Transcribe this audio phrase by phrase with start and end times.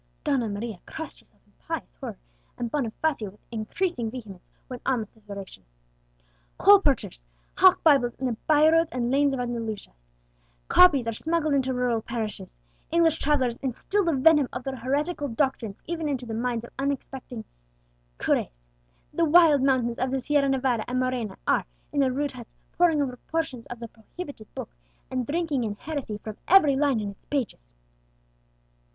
[0.23, 2.17] Donna Maria crossed herself in pious horror;
[2.57, 5.63] and Bonifacio, with increasing vehemence, went on with his oration.
[6.57, 7.23] "Colporteurs
[7.55, 9.91] hawk Bibles in the by roads and lanes of Andalusia;
[10.67, 12.57] copies are smuggled into rural parishes;
[12.89, 17.45] English travellers instil the venom of their heretical doctrines even into the minds of unsuspecting
[18.17, 18.65] curés!
[19.13, 23.03] The wild mountaineers of the Sierra Nevada and Morena are, in their rude huts, poring
[23.03, 24.73] over portions of the prohibited Book,
[25.11, 27.75] and drinking in heresy from every line in its pages!"